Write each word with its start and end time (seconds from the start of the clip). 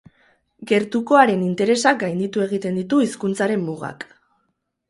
Gertukoaren 0.71 1.43
interesak 1.49 2.01
gainditu 2.05 2.47
egiten 2.49 2.81
ditu 2.83 3.03
hizkuntzaren 3.07 3.65
mugak. 3.71 4.09